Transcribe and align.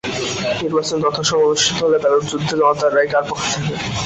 নির্বাচন 0.61 0.97
যথাসময়ে 1.03 1.45
অনুষ্ঠিত 1.47 1.77
হলে 1.81 1.97
ব্যালট 2.03 2.23
যুদ্ধে 2.31 2.53
জনতার 2.59 2.91
রায় 2.95 3.09
কার 3.11 3.23
পক্ষে 3.29 3.49
থাকে। 3.55 3.75